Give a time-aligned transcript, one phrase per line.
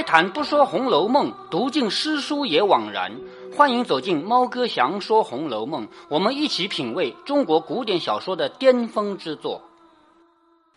[0.00, 3.14] 开坛不说《红楼梦》，读尽诗书也枉然。
[3.54, 9.60] 欢迎走进猫哥祥说《红楼梦》，我们一起品味中国古典小说的巅峰之作。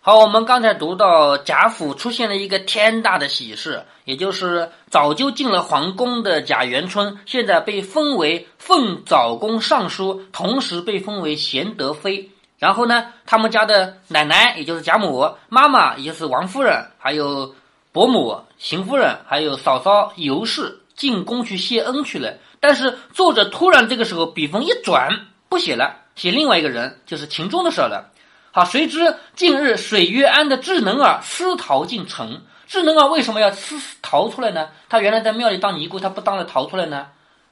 [0.02, 12.30] 好，我们刚才读到贾府出现了一个天大的喜事，也就是早就进了皇宫的贾元春，现在被封为奉枣宫尚书，同时被封为贤德妃。
[12.60, 17.56] 然后呢，他们家的奶奶，也就是贾母，妈妈，也就是王夫人，还有
[17.94, 22.34] 伯母邢夫人，还有嫂嫂尤氏进宫去谢恩去了。
[22.60, 28.10] 但是作者突然这个时候笔锋一转，不写了，写另外一个人，就是秦钟的事了。
[28.52, 32.42] 好，谁知近日水月庵的智能儿私逃进城。
[32.66, 34.70] 智能儿为什么要私逃出来呢？
[34.90, 37.10] 他原来在庙里当尼姑，他不当了逃出来呢？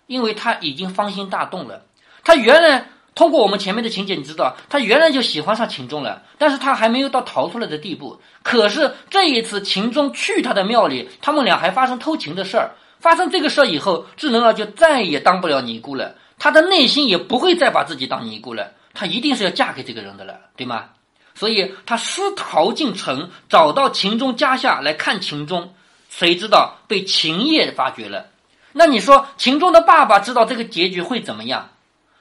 [0.07, 1.83] 因为他已经芳心大动了。
[2.23, 2.87] 他原来。
[3.13, 8.21] 通过我们前面的情节，你知道他原来就喜欢上秦钟了，但是他还没有到逃出来的地步。
[8.41, 12.71] 可是这一次秦钟去他的庙里，他们俩还发生偷情的事儿。
[12.99, 20.85] 发生这个事儿以后，智能儿就再也当不了尼姑了，她的内心也不会再把自己当尼姑了，她一定是要嫁给这个人的了，对吗？
[21.33, 25.73] 所以他私逃进城，找到秦钟家下来看秦钟，
[26.09, 28.27] 谁知道被秦业发觉了？
[28.73, 31.69] 那你说秦钟的爸爸知道这个结局会怎么样？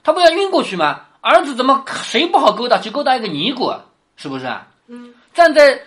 [0.02, 1.02] 他不要晕过去吗？
[1.22, 3.70] 儿子怎么谁不好勾搭，去勾搭一个尼姑，
[4.16, 4.66] 是不是啊？
[4.86, 5.78] 嗯，站在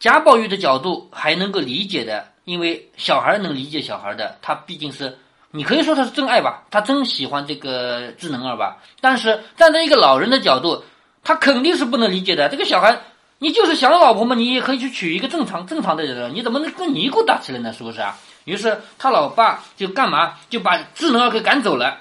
[0.00, 5.16] 贾宝玉的角度还能够理解的，因为小孩能理解小孩的，他毕竟是
[5.52, 8.78] 你可以说他是真爱吧，他真喜欢这个智能儿吧。
[9.00, 10.82] 但是站在一个老人的角度，
[11.22, 12.48] 他肯定是不能理解的。
[12.48, 13.00] 这个小孩，
[13.38, 17.72] 你就是想老婆嘛，你也可以去娶一个正常正常的人，你怎么能跟尼姑打起来呢？
[17.72, 18.16] 是不是啊？
[18.44, 21.96] 于是他老爸就干嘛，就把智能儿给赶走了。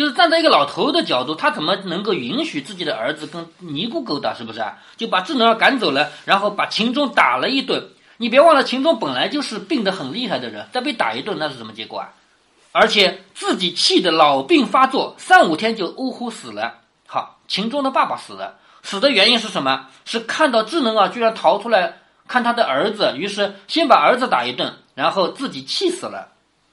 [0.00, 4.32] 就是站在一个老头的角度，他怎么能够允许自己的儿子跟尼姑勾搭？
[4.32, 4.78] 是不是啊？
[4.96, 7.86] 就把智能儿赶走了，然后把秦钟打了一顿。
[8.16, 12.08] 你别忘了，秦钟本来就是病得很厉害的人，再被打一顿，那是什么结果啊？
[12.72, 16.78] 而且自己气得老病发作，三五天就呜呼死了。
[17.06, 19.88] 好，秦钟的爸爸死了，死的原因是什么？
[20.06, 26.29] 是看到智能儿居然逃出来看他的儿子，于是先把儿子打一顿，然后自己气死了。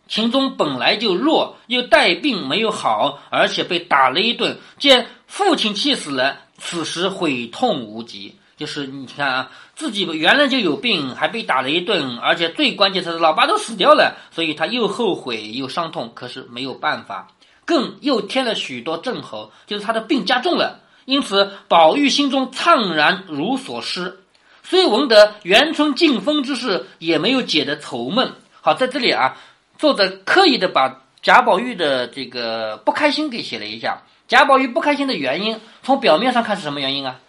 [0.07, 4.57] 秦钟本来就弱，又带病没有好，而且被打了一顿。
[4.79, 8.35] 见父亲气死了，此时悔痛无极。
[8.55, 16.11] 就是你看啊，自己原来就有病，还被打了一顿，而且最关键是老爸都死掉了，所以他又后悔又伤痛。
[16.15, 17.27] 可是没有办法，
[17.65, 20.79] 更又添了许多症候，就是他的病加重了。
[21.05, 24.21] 因此，宝玉心中怅然如所失，
[24.63, 28.33] 虽闻得元春进封之事，也没有解的愁闷。
[28.61, 29.37] 好，在这里啊。
[29.77, 34.01] 作者刻意的把贾宝玉的这个不开心给写了一下。
[34.27, 37.19] 贾宝玉不开心的原因，从表面上看是什么原因啊？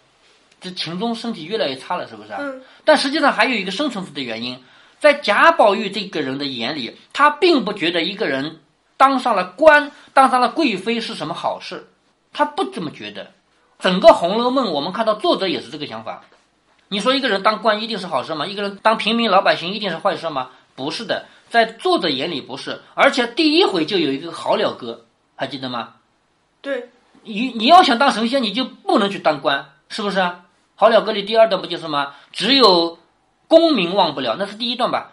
[0.59, 2.33] 这秦钟身体越来越差了，是不是？
[2.33, 2.61] 嗯。
[2.83, 4.61] 但实际上还有一个深层次的原因，
[4.99, 8.59] 在贾宝玉这个人的眼里，他并不觉得一个人
[8.97, 11.87] 当上了官、当上了贵妃是什么好事，
[12.33, 13.31] 他不这么觉得。
[13.77, 16.23] 整个《红楼梦》，我们看到作者也是这个想法。
[16.89, 18.45] 你说一个人当官一定是好事吗？
[18.45, 20.49] 一个人当平民老百姓一定是坏事吗？
[20.75, 21.27] 不是的。
[21.49, 25.05] 在作者眼里不是，而且第一回就有一个好了哥，
[25.35, 25.95] 还记得吗？
[26.61, 26.89] 对，
[27.23, 30.45] 你你要想当神仙，你就不能去当官，是不是啊？
[30.75, 32.13] 好了哥里第二段不就是吗？
[32.31, 32.99] 只有
[33.47, 35.11] 功名忘不了，那是第一段吧？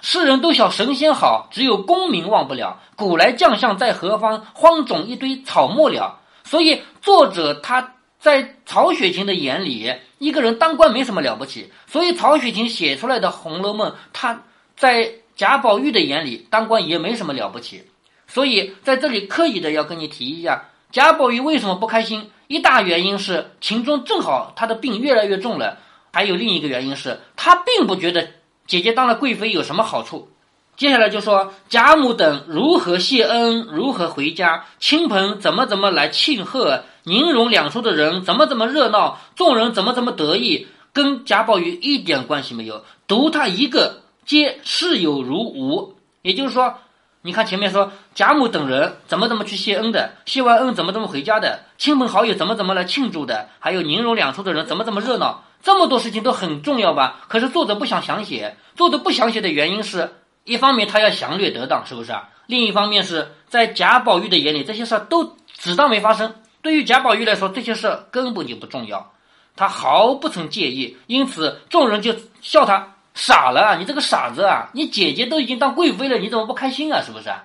[0.00, 2.80] 世人都晓神仙好，只有功名忘不了。
[2.94, 4.44] 古来将相在何方？
[4.52, 6.20] 荒冢一堆草木了。
[6.44, 11.72] 所以作者他在曹雪芹的眼里，一个人当官没什么了不起。
[11.86, 14.42] 所以曹雪芹写出来的《红楼梦》，他
[14.76, 15.14] 在。
[15.36, 17.84] 贾宝玉的眼里，当官也没什么了不起，
[18.26, 22.30] 所以在这里刻意的要跟你提一下，贾宝玉为什么不开心？
[22.48, 25.78] 一大原因是秦钟正好他的病越来越重了，
[26.12, 28.28] 还有另一个原因是他并不觉得
[28.66, 30.28] 姐姐当了贵妃有什么好处。
[30.76, 44.02] 接下来就说贾母等如何谢恩，如何回家，亲朋怎么怎么来庆贺，宁荣两处的人怎么怎么热闹，众人怎么怎么得意，跟贾宝玉一点关系没有，独他一个。
[44.24, 46.74] 皆视有如无，也就是说，
[47.22, 57.20] 你看前面说贾母等人怎么怎么去谢恩的，谢完恩怎么怎么回家的，亲朋好友怎么怎么来庆祝的，还有宁荣两处的人怎么怎么热闹，这么多事情都很重要吧？
[57.28, 60.12] 可是作者不想详写，作者不详写的原因是
[60.44, 62.28] 一方面他要详略得当，是不是啊？
[62.46, 66.34] 另一方面是在贾宝玉的眼里，这些事都只当没发生。
[66.60, 69.12] 对于贾宝玉来说，这些事根本就不重要，
[69.56, 72.91] 他毫不曾介意，因此众人就笑他。
[73.14, 74.70] 傻了，你这个傻子啊！
[74.72, 77.02] 你姐姐都已经当贵妃了，你怎么不开心啊？
[77.02, 77.44] 是不是啊？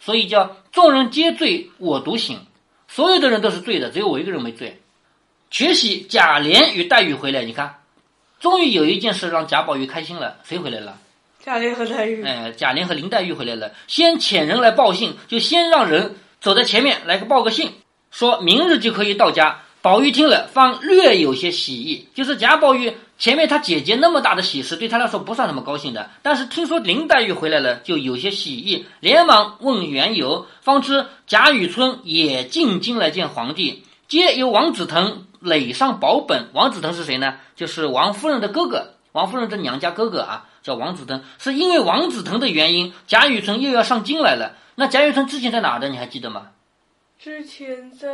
[0.00, 2.46] 所以叫众人皆醉我独醒，
[2.88, 4.80] 所有的人都是醉的，只有我一个人没醉。
[5.50, 7.80] 却喜贾琏与黛玉回来，你看，
[8.40, 10.96] 终于有一件事让贾宝玉开心了，谁回来了？
[11.44, 17.72] 贾琏和黛玉，哎，贾琏和林黛玉回来了，先遣人来报信，就先让人走在前面来个报个信，
[18.10, 19.60] 说明日就可以到家。
[19.82, 36.48] 宝玉听了，方略有些喜意，就是贾宝玉前面他姐姐那么大的喜事，对他来说不算什么高兴的，但是听说林黛玉回来了，就有些喜意，连忙问缘由，方知贾雨村也进京来见皇帝，皆由王子腾垒上保本。
[36.52, 37.36] 王子腾是谁呢？
[37.54, 41.22] 就是王夫人的哥哥，王夫人的娘家哥哥啊，叫王子腾。
[41.38, 44.56] 是因为王子腾的原因，贾雨村又要上京来了。
[44.74, 45.88] 那贾雨村之前在哪的？
[45.88, 46.48] 你还记得吗？
[47.20, 48.08] 之前在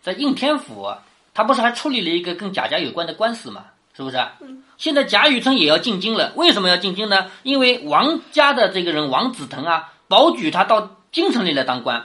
[0.00, 0.94] 在应天府，
[1.34, 3.64] 他不是还处理了一个跟贾家有关的官司吗？
[3.96, 4.18] 是不是？
[4.40, 4.62] 嗯。
[4.76, 7.30] 现在贾雨村也要进京了，为什么要进京呢？
[7.42, 12.04] 因为王家的这个人王子腾啊，保举他到京城里来当官。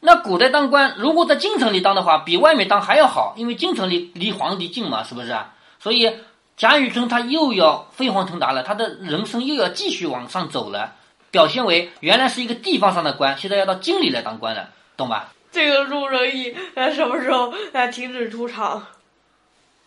[0.00, 5.54] 那古代当官，如果在京城里当的话，比外面当还要好，因为京城里离皇帝近嘛，是不是啊？
[5.78, 6.10] 所以
[6.56, 10.94] 贾雨村他又要飞黄腾达了，他的人生又要继续往上走了，
[11.30, 14.70] 表现为原来是一个地方上的官，现在要到京里来当官了。
[14.96, 15.32] 懂吧？
[15.52, 18.86] 这个陆仁义呃什么时候呃停止出场？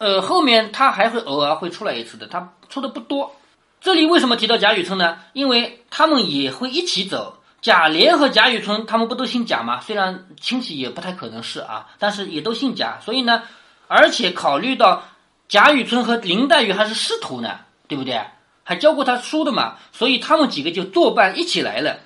[0.03, 3.33] 呃，后面他还会偶尔会出来一次的，他出的不多。
[3.79, 5.17] 这里为什么提到贾雨村呢？
[5.31, 7.37] 因为他们也会一起走。
[7.61, 9.79] 贾琏和贾雨村他们不都姓贾吗？
[9.79, 12.99] 虽然亲戚也不太可能是啊，但是也都姓贾。
[12.99, 13.43] 所以呢，
[13.87, 15.03] 而且考虑到
[15.47, 18.19] 贾雨村和林黛玉还是师徒呢，对不对？
[18.65, 21.97] 还教过他书的嘛，所以他们几个就作伴一起来了。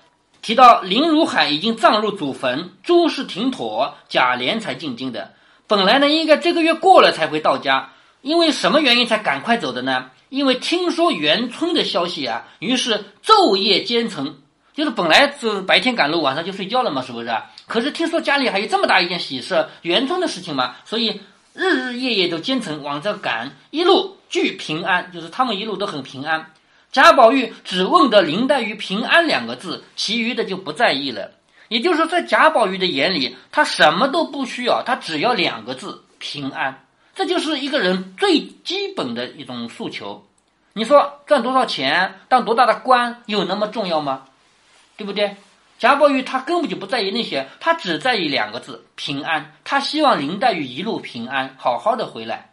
[0.44, 5.34] 提到林如海已经葬入祖坟，诸事停妥，贾琏才进京的。
[5.68, 7.90] 本来呢，应该这个月过了才会到家，
[8.22, 10.10] 因为什么原因才赶快走的呢？
[10.30, 14.38] 因为听说元春的消息啊，于是昼夜兼程，
[14.74, 17.30] 就是本来是白天赶路，晚上就睡觉了嘛，是不是？
[17.66, 21.20] 可是听说家里还有这么大一件喜事，元春的事情嘛，所以
[21.54, 26.54] 日日夜夜都兼程往这赶，一路俱平安，就是他们一路都很平安。
[26.92, 31.32] 贾宝玉只问得林黛玉平安两个字，其余的就不在意了。
[31.70, 36.86] 也就是说，在贾宝玉的眼里，他什么都不需要，他只要两个字平安。
[37.16, 40.26] 这就是一个人最基本的一种诉求。
[40.74, 44.26] 你说赚多少钱，当多大的官，有那么重要吗？
[44.96, 45.36] 对不对？
[45.80, 49.54] 贾宝玉他根本就不在意那些，他只在意两个字平安。
[49.64, 52.52] 他希望林黛玉一路平安，好好的回来。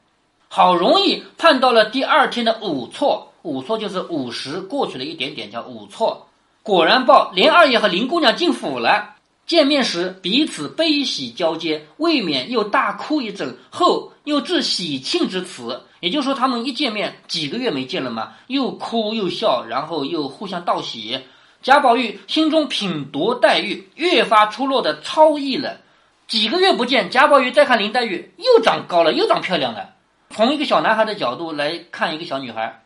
[0.48, 3.32] 好容易盼到了第二天的午错。
[3.42, 6.28] 午错就是午时过去了一点点，叫午错。
[6.64, 9.16] 果然报林二爷和林姑娘进府了。
[9.44, 15.82] 见面时彼此悲喜交接，未免又大哭一阵，后又致喜庆之词。
[16.00, 21.20] 也就是说，他们一见面几个月没见了嘛，又哭又笑，然后又互相道喜。
[21.60, 25.82] 贾宝玉心中品夺黛玉，越发出落的超逸了。
[26.26, 29.90] 几个月不见，贾宝玉再看林黛玉，又长高了，又长漂亮了。
[30.30, 32.83] 从一个小男孩的角度来看一个小女孩。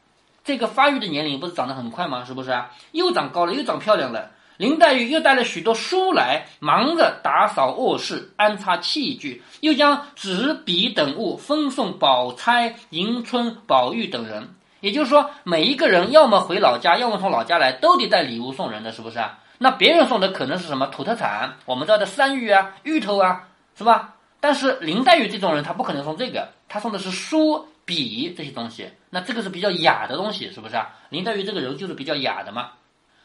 [0.48, 2.24] 这个发育的年龄不是长得很快吗？
[2.24, 2.70] 是不是啊？
[2.92, 4.30] 又长高了，又长漂亮了。
[4.56, 14.48] 林黛玉又带了许多书来，忙着打扫卧室、安插器具，又将纸笔等物分送宝钗、迎春、宝玉等人。
[14.80, 19.40] 也就是说，每一个人要么回老家，要么从老家来，都得带礼物送人的，是不是啊？
[19.58, 21.56] 那别人送的可能是什么土特产？
[21.66, 23.42] 我们这儿的山芋啊、芋头啊，
[23.76, 24.14] 是吧？
[24.40, 27.68] 但是林黛玉这种人，他不可能送这个，他送的是书。
[27.88, 30.90] 笔这些东西，那这个是比较雅的东西，是不是啊？
[31.08, 32.72] 林黛玉这个人就是比较雅的嘛。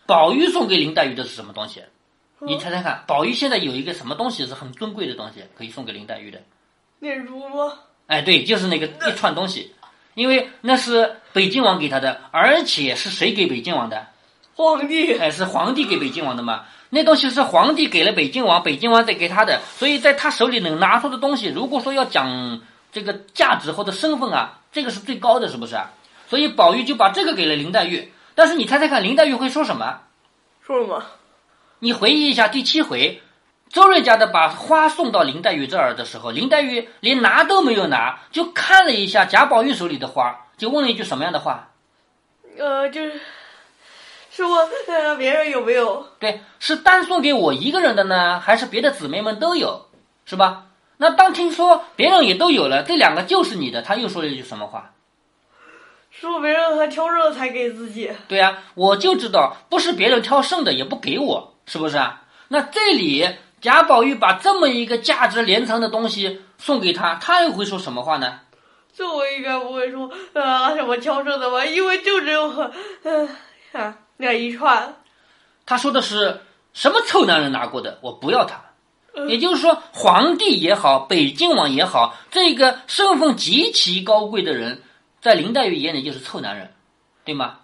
[0.05, 1.83] 宝玉送给林黛玉的是什么东西？
[2.39, 6.41] 你猜猜看，宝玉现在有一个什么东西是很尊贵的东西，可以送给林黛玉的？
[6.99, 7.73] 念珠吗？
[8.07, 9.73] 哎，对，就是那个一串东西，
[10.13, 14.07] 因为那是北京王给他的，而且是谁给北京王的？
[14.55, 15.17] 皇帝。
[15.17, 16.63] 哎，是皇帝给北京王的嘛？
[16.89, 22.61] 那东西是皇帝给了北京王，北京王再给他的，所以在他手里能拿出的东西，如果说要讲。
[22.93, 25.75] 这个价值或者身份啊，这个是最高的，是不是？
[26.29, 28.13] 所以宝玉就把这个给了林黛玉。
[28.35, 29.99] 但是你猜猜看，林黛玉会说什么？
[30.65, 31.03] 说什么？
[31.79, 33.21] 你回忆一下第七回，
[33.69, 41.71] 周瑞家的把花送到林黛玉这儿的时候，林黛玉连拿都没有拿，就看了一下贾宝玉手里的花，就问了一句什么样的话？
[42.57, 43.19] 呃，就是
[44.31, 46.07] 是问呃别人有没有？
[46.19, 49.87] 对，是单送给我一个人的呢，还是别的姊妹们都有？
[50.25, 50.65] 是吧？
[51.03, 54.91] 那当听说别人也都有了，这两个就是你的，他又说了一句什么话？
[56.09, 58.09] 说别人还挑剩才给自己。
[58.29, 62.21] 对呀，我就知道不是别人挑剩的，也不给我，是不是啊？
[62.47, 63.27] 那这里
[63.59, 68.39] 贾宝玉把这么一个价值连城的东西送给他，他又会说什么话呢？
[68.95, 72.71] 这我应该不会说啊什么挑剩的吧，因为就只有
[73.03, 73.27] 嗯
[73.73, 74.95] 啊那一串。
[75.65, 76.39] 他说的是
[76.71, 78.61] 什么臭男人拿过的，我不要他。
[79.27, 84.81] 也就是说，皇帝也好，北京王也好，这个身份极其高贵的人，
[85.21, 86.73] 在林黛玉眼里就是臭男人，
[87.23, 87.59] 对吗？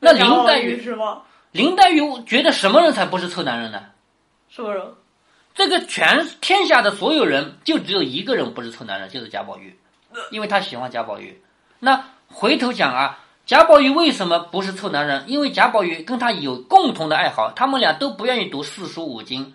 [0.00, 1.22] 那林黛玉，是吗？
[1.52, 3.80] 林黛玉觉得什么人才不是臭男人呢？
[4.48, 4.84] 什么人？
[5.54, 9.76] 这个全天下的所有人，就只有一个人不是臭男人，就是贾宝玉，
[10.30, 11.42] 因为他喜欢贾宝玉。
[11.80, 15.24] 那回头讲啊，贾宝玉为什么不是臭男人？
[15.26, 19.54] 因为贾宝玉跟他有共同的爱好，他们俩都不愿意读四书五经，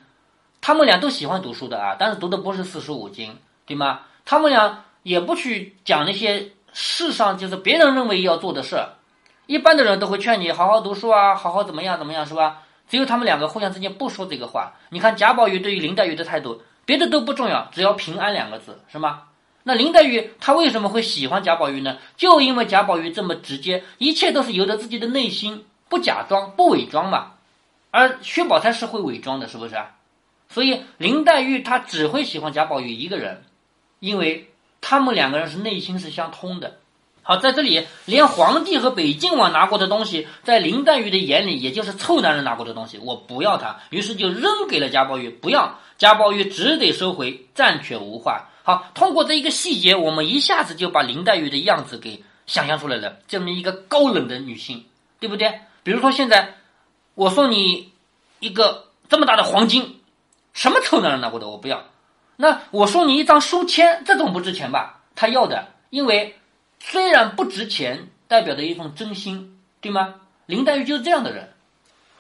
[0.66, 4.00] 他们俩都喜欢读书的啊，但是读的不是四书五经，对吗？
[4.24, 8.94] 他们俩也不去讲那些世上就是别人认为要做的事儿，
[9.46, 12.62] 一般的人都会劝你好好读书啊，好好怎么样怎么样，是吧？
[12.88, 14.72] 只有他们两个互相之间不说这个话。
[14.88, 19.24] 你看贾宝玉对于林黛玉的态度，别的都不重要，只要平安两个字，是吗？
[19.64, 21.98] 那林黛玉她为什么会喜欢贾宝玉呢？
[22.16, 27.34] 就因为贾宝玉这么直接，一切都是由着自己的内心，不假装，不伪装嘛。
[27.92, 29.76] 而薛宝钗是会伪装的，是不是？
[30.50, 33.44] 所以林黛玉她只会喜欢贾宝玉一个人，
[34.00, 36.78] 因为他们两个人是内心是相通的。
[37.26, 48.50] 好，在这里，连皇帝和北静王拿过的东西，在林黛玉的眼里，也就是臭男人拿过的东西，我不要它，于是就扔给了贾宝玉，不要，贾宝玉只得收回，暂且无话。
[48.64, 54.84] 好，通过这一个细节，我们一下子就把林黛玉的样子给想象出来了，这么一个高冷的女性，
[55.22, 55.62] 对不对？
[55.84, 56.56] 比如说现在，
[57.16, 57.94] 我送你
[58.42, 59.93] 一个这么大的黄金，
[60.54, 61.84] 什么臭男人拿过的，我不要。
[62.38, 65.02] 那我送你一张书签，这种不值钱吧？
[65.16, 66.38] 他要的，因为。
[66.86, 70.16] 虽然不值钱，代表着一份真心，对吗？
[70.48, 71.54] 林黛玉就是这样的人。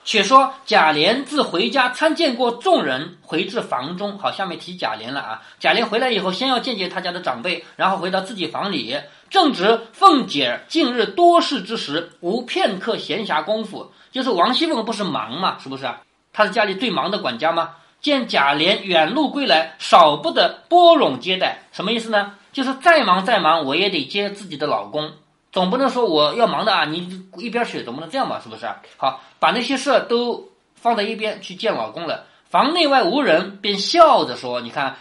[0.05, 4.17] 且说贾琏自回家参见过众人，回至房中。
[4.17, 5.41] 好，下面提贾琏了啊。
[5.59, 8.97] 贾琏回来以后，先要见见他家的长辈，然后回到自己房里，
[9.29, 13.91] 正值凤姐近日多事之时，无片刻闲暇功夫。
[14.13, 15.91] 就是王熙凤不是忙嘛，是不是？
[16.31, 17.71] 她是家里最忙的管家吗？
[18.03, 21.63] 见贾琏远路归来，少不得拨冗接待。
[21.71, 22.35] 什么意思呢？
[22.51, 25.13] 就是再忙再忙，我也得接自己的老公，
[25.51, 28.39] 总不能说我要忙的啊，你一边去，总不能这样吧？
[28.43, 28.67] 是不是？
[28.97, 32.25] 好，把那些事都放在一边去见老公了。
[32.49, 34.97] 房内外无人，便笑着说：“你看，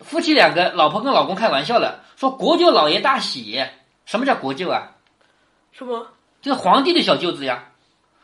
[0.00, 3.62] 夫妻两个，老婆跟老公开玩笑了，说国舅老爷大喜。
[4.06, 4.92] 什么叫国舅啊？
[5.72, 6.06] 什么？
[6.40, 7.64] 就是皇帝的小舅子呀。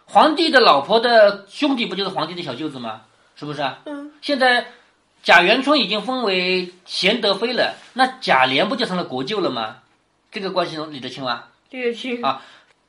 [0.06, 3.02] 皇帝的老婆的兄弟不就是皇帝的小舅子吗？
[3.36, 3.78] 是不是啊？
[3.86, 4.10] 嗯。
[4.20, 4.66] 现在。”
[5.24, 9.76] 贾元春已经封为贤德妃了，那贾琏不就成了国舅了吗？
[10.32, 11.44] 这个关系理得清吗？
[11.70, 12.42] 理得清啊。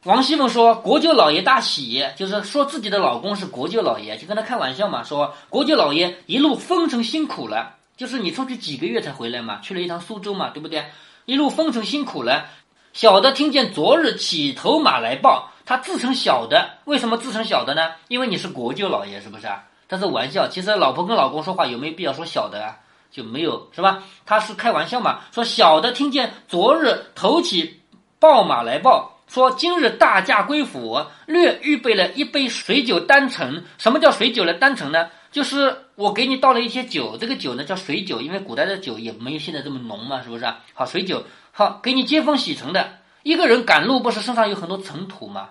[0.06, 10.86] 王熙凤说：“国舅老爷大喜，就是说自己的老公是国舅老爷，就跟他开玩笑嘛，说国舅老爷一路风尘辛苦了，就是你出去几个月才回来嘛，去了一趟苏州嘛，对不对？
[11.26, 12.48] 一路风尘辛苦了。
[12.94, 17.92] 小的听见昨日起头马来报，他自称小的，为什么自称小的呢？
[18.08, 22.80] 因为你是国舅老爷，是不是啊？”那是玩笑，其实老婆跟老公说话有没有必要说小的啊？
[23.12, 24.02] 就没有是吧？
[24.26, 25.20] 他是开玩笑嘛？
[25.32, 27.80] 说小的听见昨日头起
[28.18, 33.64] 报马来报，说今日大驾归府，略预备了一杯水酒单程。
[33.78, 35.10] 什么叫水酒的单程呢？
[35.32, 40.52] 就是我给你倒了一些酒，这个酒呢叫水酒，因为古代的酒也没有现在这么浓嘛，是不是？
[40.74, 42.94] 好，水酒好，给你接风洗尘的。
[43.22, 45.50] 一个人赶路不是身上有很多尘土吗？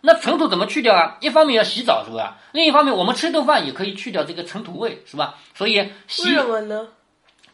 [0.00, 1.16] 那尘土怎么去掉啊？
[1.20, 2.38] 一方面要洗澡，是吧？
[2.52, 5.34] 另一方面，我们吃顿饭也可以去掉这个尘土味，是吧？
[5.54, 6.86] 所以洗什么呢？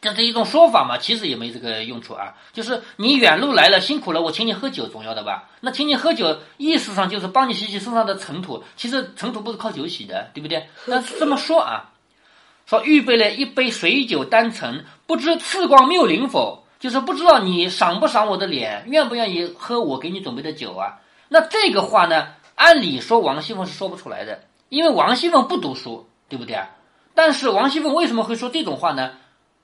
[0.00, 2.34] 这是一种说法嘛，其实也没这个用处啊。
[2.52, 5.48] 就是你远路来了，辛苦了，我请你喝酒，总要的吧？
[5.60, 8.62] 那请你喝酒，意思上就是帮你洗洗身上的尘土。
[8.76, 10.68] 其实尘土不是靠酒洗的，对不对？
[10.84, 11.92] 那这么说啊，
[12.66, 16.66] 说预备了一杯水酒单陈，不知赐光谬灵否？
[16.78, 21.00] 就是不知道你赏不赏我的脸，愿不愿意喝我给你准备的酒啊？
[21.34, 22.28] 那这个话呢？
[22.54, 26.70] 按理说王熙凤是说不出来的，因为王熙凤不读书，对不对啊？
[27.12, 29.16] 但是王熙凤为什么会说这种话呢？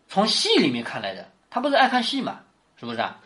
[0.09, 2.41] 从戏里面看来的，她不是爱看戏嘛，
[2.81, 3.19] 是不是啊？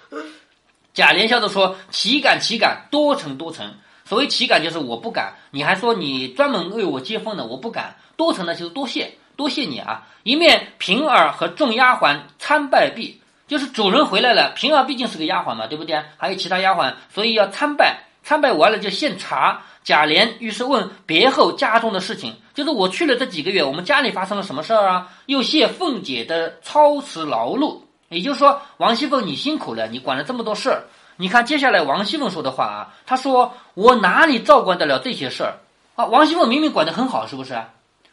[0.93, 3.77] 贾琏笑着说：“岂敢岂敢，多成多成。
[4.05, 5.33] 所谓岂敢，就是我不敢。
[5.51, 7.97] 你还说你专门为我接风的，我不敢。
[8.17, 10.07] 多成呢，就是多谢，多谢你啊！
[10.23, 16.05] 一面平儿和众丫鬟参拜毕，就是主人回来了，平儿毕竟是个丫鬟嘛，对不对？
[16.19, 25.09] 还有其他丫鬟，所以要参拜。”参拜完了就献茶，贾琏于是问别后家中的事情，就是我去了这几个月，我们家里发生了什么事儿啊？
[25.27, 30.85] 又谢凤姐的操持劳碌，也就是说，王熙凤你辛苦了，你管了这么多事儿。
[31.17, 35.61] 你看接下来王熙凤说的话啊，她说我哪里照管得了这些事儿
[35.95, 36.07] 啊？
[36.07, 37.63] 王熙凤明明管得很好，是不是？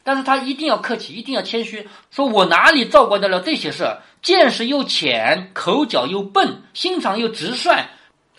[0.03, 4.01] 但是她一定要客气，一定要谦虚，说我哪里照管得了这些事儿？
[4.22, 7.86] 见识又浅，口角又笨，心肠又直率。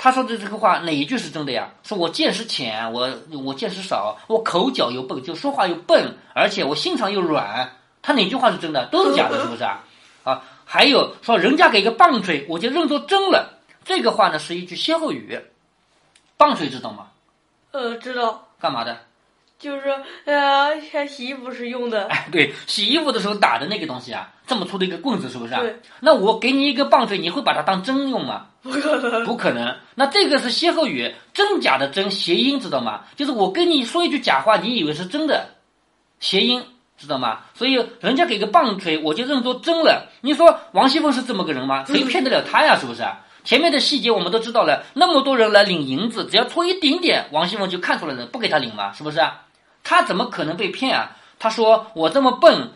[0.02, 1.70] 他说的这个话哪一句是真的呀？
[1.84, 3.08] 说我见识浅，我
[3.44, 7.70] 我见识少，我口角又笨，就说话又笨，而且我心肠又软。
[8.02, 8.84] 他哪句话是真的？
[8.90, 9.84] 都是假的，是不是啊？
[10.24, 13.60] 啊，还有说人家给个棒槌，我就认作真了。
[13.84, 15.40] 这个话呢是一句歇后语。
[16.36, 17.06] 棒槌知道吗？
[17.70, 18.98] 呃，知道，干嘛的？
[19.62, 22.08] 就是呃，像洗衣服时用的。
[22.08, 25.60] 哎，对，洗衣服的时候打的那个东西啊，这么粗的一个棍子，是不是啊？
[25.60, 25.78] 对。
[26.00, 28.46] 那我给你一个棒槌，你会把它当针用吗？
[28.60, 29.24] 不可能。
[29.24, 29.72] 不可能。
[29.94, 33.02] 那这个是歇后语，真假的真谐音，知道吗？
[33.14, 35.50] 就是我跟你说一句假话，你以为是真的，
[36.18, 36.64] 谐音，
[36.98, 37.42] 知道吗？
[37.54, 40.08] 所以人家给个棒槌，我就认作真了。
[40.22, 41.84] 你说王熙凤是这么个人吗？
[41.86, 42.76] 谁骗得了她呀？
[42.76, 43.02] 是不是？
[43.44, 49.20] 前面的细节我们都知道了，那么多人来领银子，只要错一点点，王熙凤就看出来了，不给他领嘛，是不是？
[49.84, 51.16] 他怎么可能被骗啊？
[51.38, 52.70] 他说我这么笨，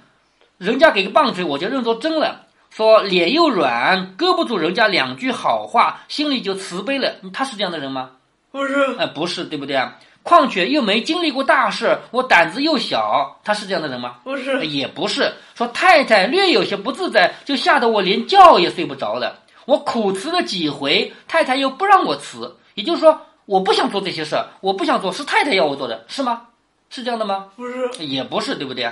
[0.58, 2.42] 人家给个棒槌我就认作真了。
[2.70, 7.14] 说脸又软，搁不住人家两句好话，心里就慈悲了。
[7.32, 8.10] 他是这样的人吗？
[8.50, 9.96] 不是，哎，不是，对不对啊？
[10.22, 14.16] 况且又没经历过大事，我胆子又小，他是这样的人吗？
[14.24, 15.32] 不是，也不是。
[15.54, 19.38] 说太太略有些不自在，就吓得我连觉也睡不着了。
[19.64, 26.42] 我苦辞了几回，太太又不让我辞，也就是说，我不想做这些事儿，我不想做，是太太要我做的，是吗？
[26.96, 27.48] 是这样的吗？
[27.56, 28.90] 不是，也不是，对不对？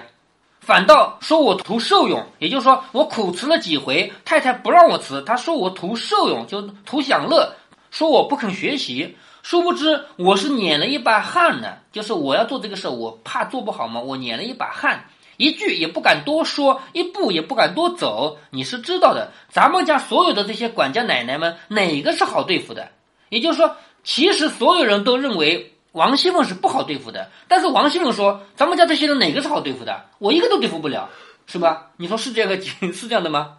[0.61, 7.51] 反倒说我图受用，也就是说，我苦辞了几回，太太不让我辞，她说我图受用，就图享乐，
[7.91, 9.17] 说我不肯学习。
[9.43, 15.07] 殊不知我是捻了一把汗呢，就是我要做这个事，我怕做不好嘛，我捻了一把汗，
[15.39, 18.37] 一句也不敢多说，一步也不敢多走。
[18.51, 22.87] 你是知道的，咱们家所有的这些管家奶奶们，哪个是好对付的？
[23.31, 25.71] 也就是说，其实所有人都认为。
[25.95, 30.07] 王熙凤是不好对付的，但是王熙凤说：“咱们家这些人哪个是好对付的？
[30.19, 31.09] 我一个都对付不了，
[31.47, 31.91] 是吧？
[31.99, 32.61] 你说是这个
[32.93, 33.59] 是这样的吗？”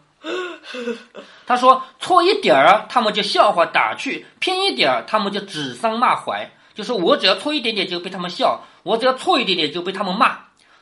[1.48, 6.52] 他说：“错一点儿，他们就笑话打趣；偏一点儿，他们就指桑骂槐。
[6.74, 10.38] 就是我只要错一点点就被他们笑，我只要错一点点就被他们骂。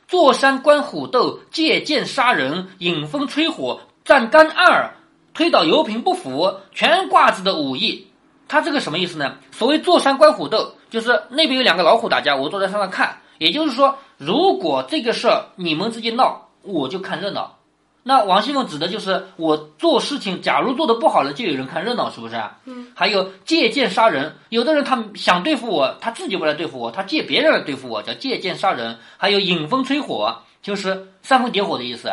[0.08, 4.92] 坐山观虎斗，借剑杀人，引风吹火，站干二，
[5.32, 8.08] 推倒油瓶不服，全挂子的武艺。
[8.48, 9.36] 他这个什么意思呢？
[9.52, 13.18] 所谓坐山观虎斗。”就是那边有两个老虎打架，我坐在山上看。
[13.38, 17.58] 也就是说，如果这个事儿你们之间闹，我就看热闹。
[18.04, 22.58] 那王熙凤指的就是我做事情，假如做的不好了，就有人看热闹，是不是啊？
[22.66, 22.92] 嗯。
[22.94, 28.96] 还有借剑杀人，有的人他想对付我，他自己不来对付我，他借别人来对付我，叫借剑杀人。
[29.16, 32.12] 还有引风吹火，就是煽风点火的意思，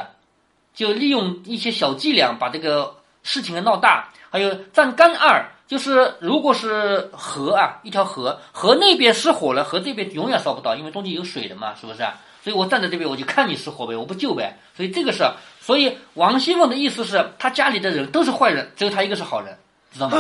[0.74, 4.10] 就利用一些小伎俩把这个事情给闹大。
[4.32, 5.46] 还有站杆二。
[5.72, 12.00] 就是如果是河啊，一条河，河那边失火了，河这边永远烧不到，因为中间有水的嘛，是不是？
[12.44, 14.60] 所以我站在这边，我就看你失火呗，我不救呗。
[14.76, 15.24] 所以这个是，
[15.62, 19.58] 所以王熙凤的意思是，他家里的人都是坏人，只有他一个是好人，
[19.94, 20.18] 知道吗？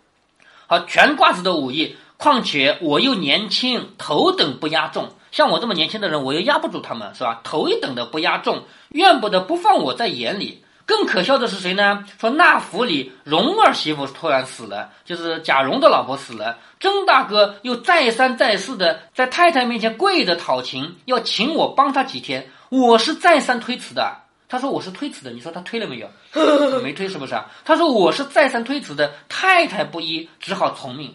[0.66, 7.42] 好，全挂子的武艺，况且我又年轻，头等不压重，像我这么年轻的人，我又压不住他们，是吧？
[7.44, 10.64] 头一等的不压重，怨不得不放我在眼里。
[10.90, 12.04] 更可笑的是谁呢？
[12.18, 16.58] 说那府里荣儿媳妇突然死了，就是贾蓉的老婆死了。
[16.80, 22.44] 曾大哥又再三再四的在太太面前跪着讨情，要请我帮他几天。
[22.70, 24.16] 我是再三推辞的。
[24.48, 26.10] 他说我是推辞的，你说他推了没有？
[26.82, 27.46] 没推是不是啊？
[27.64, 31.14] 他说我是再三推辞的，太太不依，只好从命。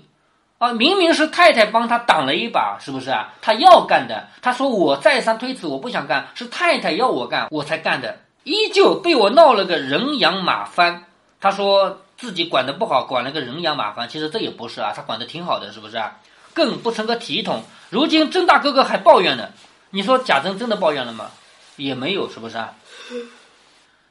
[0.58, 3.34] 啊，明明是太太帮他挡了一把，是不是啊？
[3.42, 4.26] 他要干的。
[4.42, 8.18] 他说我再三推辞，我不想干，是太太要我干，我才干的。
[8.46, 11.06] 依旧被我闹了个人仰马翻，
[11.42, 14.08] 他说自己管的不好，管了个人仰马翻。
[14.08, 16.16] 其实这也不是啊，他管的挺好的，是不是啊？
[16.54, 17.64] 更不成个体统。
[17.90, 19.50] 如今甄大哥哥还抱怨呢，
[19.90, 21.32] 你说贾珍真的抱怨了吗？
[21.76, 22.72] 也没有，是不是啊？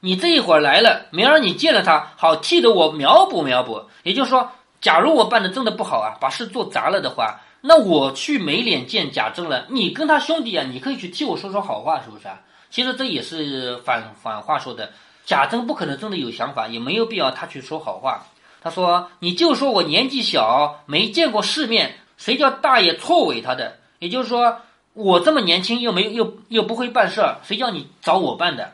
[0.01, 3.85] 你这一会儿来了，明儿你见了他，好替得我苗补苗补。
[4.03, 9.65] 也就是说，假如我办的真的不好啊，把事做砸了的话，那我去没脸见贾珍了。
[9.69, 12.41] 你跟他兄弟啊，你可以去替我说说好话，是不是啊？
[12.75, 14.91] 其实这也是反反话说的，
[15.25, 18.27] 贾珍不可能真的有想法，也没有必要他去说好话。
[18.61, 23.77] 他说：“你就说我年纪小，没见过世面，谁叫大爷错委他的？
[24.01, 24.61] 也就是说，
[24.93, 28.73] 我这么年轻，又没又又不会办事儿，谁叫你找我办的？”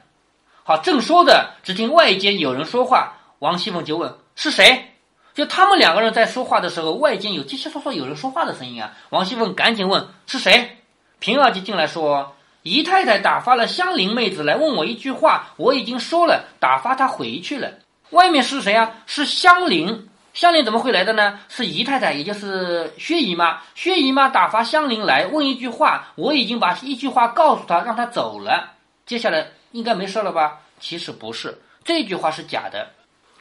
[0.65, 4.95] 好，正说着，只听外间有人说话，王熙凤就问：“是谁？”
[5.35, 8.95] 就他们两个人在说话的时候，外间有叽叽嗦嗦有人说话的声音啊。
[9.11, 10.79] 王熙凤赶紧问：“是谁？”
[11.21, 12.35] 平儿就进来说。
[12.63, 17.73] 姨太太打发了香菱妹子来问我一句话，我已经说了，打发她回去了。
[18.11, 18.91] 外面是谁啊？
[19.07, 20.09] 是香菱。
[20.35, 21.41] 香菱怎么会来的呢？
[21.49, 23.61] 是姨太太，也就是薛姨妈。
[23.75, 28.73] 薛姨妈打发香菱来问一句话，我已经把一句话告诉她，让她走了。
[29.07, 30.59] 接下来应该没事了吧？
[30.79, 32.89] 其实不是，这句话是假的。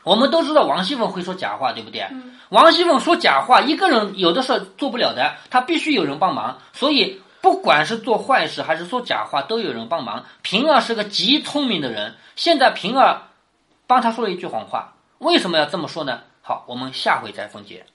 [0.03, 2.07] 我们都知道王熙凤会说假话，对不对？
[2.49, 7.21] 王熙凤说假话，一个人有的事做不了的，她必须有人帮忙，所以。
[7.41, 10.25] 不管是做坏事还是说假话，都有人帮忙。
[10.41, 13.21] 平儿是个极聪明的人，现在平儿
[13.87, 16.21] 帮他说了一句谎话，为什么要这么说呢？
[16.41, 17.85] 好，我们下回再分解。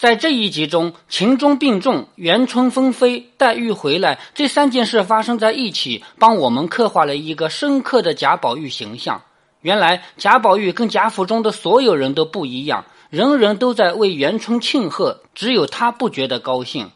[0.00, 9.20] 在这一集中，秦钟病重，元春纷飞，黛玉回来，这三件事发生在一起，帮我们刻画了一个深刻的贾宝玉形象。
[9.60, 16.86] 原来贾宝玉跟贾府中的所有人都不一样，人人都在为元春庆贺，只有他不觉得高兴。《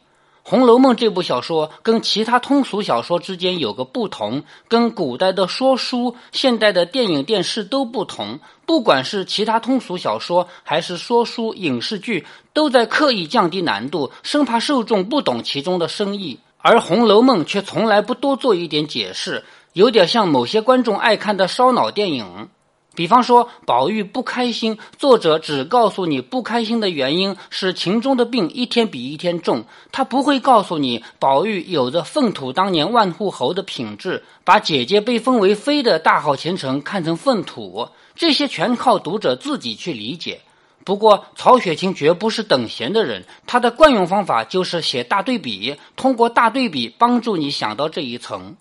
[0.46, 8.38] 红楼梦》这部小说跟其他通俗小说之间有个不同，跟古代的说书、现代的电影、电视都不同。
[8.66, 16.38] 不管是其他通俗小说，还是说书影视剧，都在刻意降低难度，生怕受众不懂其中的深意。
[16.58, 22.50] 而《红楼梦》却从来不多做一点解释，有点像某些观众爱看的烧脑电影。
[22.94, 40.40] 比方说，宝玉不开心，作者只告诉你不开心的原因是秦钟的病一天比一天重，他不会告诉你宝玉有着粪土当年万户侯的品质，把姐姐被封为妃的大好前程看成粪土，这些全靠读者自己去理解。
[40.84, 48.54] 不过，曹雪芹绝不是等闲的人，他的惯用方法就是写大对比，通过大对比帮助你想到这一层。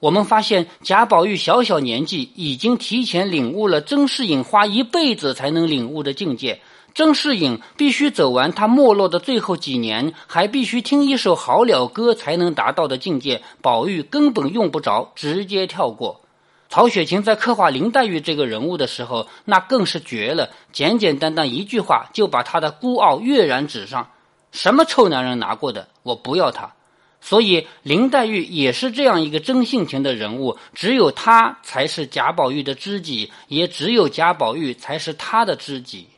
[0.00, 6.60] 我们发现贾宝玉小小年纪已经提前领悟了甄士隐花一辈子才能领悟的境界。
[6.94, 16.20] 甄士隐必须走完他没落的最后几年，还必须听一首好了歌才能达到的境界，宝玉根本用不着，直接跳过。
[16.68, 24.08] 曹雪芹在刻画林黛玉这个人物的时候，那更是绝了，简简单单一句话就把他的孤傲跃然纸上。
[24.50, 26.72] 什么臭男人拿过的，我不要他。
[27.20, 36.08] 所以，林黛玉也是这样一个真性情的人物，只有她才是贾宝玉的知己，也只有贾宝玉才是她的知己。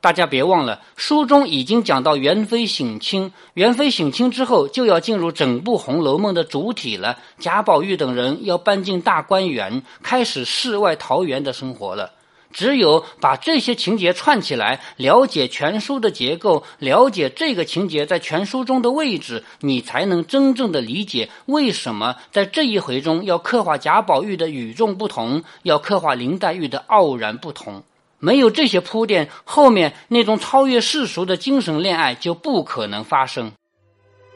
[0.00, 7.18] 大家别忘了，书中已经讲到元妃省亲，元妃省亲之后，就要进入整部《红楼梦》的主体了。
[7.38, 12.10] 贾宝玉等人要搬进大观园，开始世外桃源的生活了。
[12.52, 27.82] 只有把这些情节串起来，了解全书的结构，了解这个情节在全书中的位置，你才能真正的理解为什么在这一回中要刻画贾宝玉的与众不同，要刻画林黛玉的傲然不同。
[28.18, 33.50] 没有这些铺垫，后面那种超越世俗的精神恋爱就不可能发生。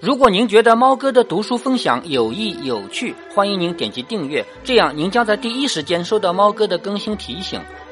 [0.01, 7.61] 如果您觉得猫哥的读书分享有益有趣，欢迎您点击订阅，这样您将在第一时间收到猫哥的更新提醒。